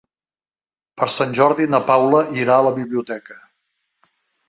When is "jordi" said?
1.41-1.69